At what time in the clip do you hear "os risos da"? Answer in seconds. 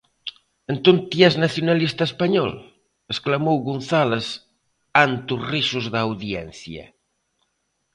5.35-5.99